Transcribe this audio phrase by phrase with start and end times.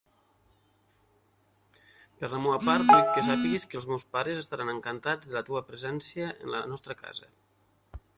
[2.21, 5.45] Per la meua part vull que sàpigues que els meus pares estaran encantats de la
[5.51, 7.31] teua presència en la nostra casa.